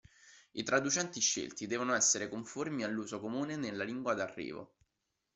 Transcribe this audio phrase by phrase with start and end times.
[0.53, 4.73] I traducenti scelti devono essere conformi all'uso comune nella lingua d'arrivo.